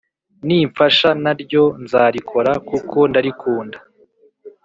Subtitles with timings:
[0.47, 3.77] nimfasha naryo nzarikora kuko ndarikunda